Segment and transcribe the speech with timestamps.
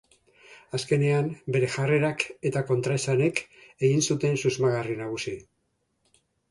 [0.77, 3.45] Azkenean, bere jarrerak eta kontraesanek
[3.89, 5.41] egin zuten susmagarri nagusi.